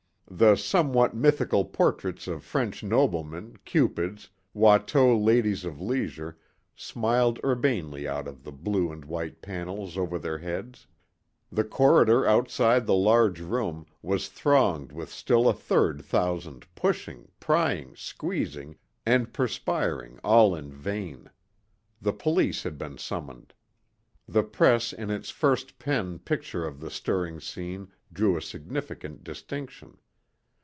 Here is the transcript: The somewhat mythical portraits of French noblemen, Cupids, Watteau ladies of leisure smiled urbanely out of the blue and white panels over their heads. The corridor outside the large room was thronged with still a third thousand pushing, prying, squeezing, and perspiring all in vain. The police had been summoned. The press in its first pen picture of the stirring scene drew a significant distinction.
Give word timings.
The 0.33 0.55
somewhat 0.55 1.13
mythical 1.13 1.65
portraits 1.65 2.25
of 2.25 2.41
French 2.45 2.83
noblemen, 2.83 3.57
Cupids, 3.65 4.29
Watteau 4.53 5.13
ladies 5.15 5.65
of 5.65 5.81
leisure 5.81 6.37
smiled 6.73 7.37
urbanely 7.43 8.07
out 8.07 8.29
of 8.29 8.45
the 8.45 8.53
blue 8.53 8.93
and 8.93 9.03
white 9.03 9.41
panels 9.41 9.97
over 9.97 10.17
their 10.17 10.37
heads. 10.37 10.87
The 11.51 11.65
corridor 11.65 12.25
outside 12.25 12.85
the 12.87 12.95
large 12.95 13.41
room 13.41 13.85
was 14.01 14.29
thronged 14.29 14.93
with 14.93 15.11
still 15.11 15.49
a 15.49 15.53
third 15.53 16.01
thousand 16.01 16.65
pushing, 16.75 17.27
prying, 17.41 17.93
squeezing, 17.97 18.77
and 19.05 19.33
perspiring 19.33 20.17
all 20.23 20.55
in 20.55 20.71
vain. 20.71 21.29
The 22.01 22.13
police 22.13 22.63
had 22.63 22.77
been 22.77 22.97
summoned. 22.97 23.53
The 24.29 24.43
press 24.43 24.93
in 24.93 25.09
its 25.11 25.29
first 25.29 25.77
pen 25.77 26.19
picture 26.19 26.65
of 26.65 26.79
the 26.79 26.89
stirring 26.89 27.41
scene 27.41 27.89
drew 28.13 28.37
a 28.37 28.41
significant 28.41 29.25
distinction. 29.25 29.97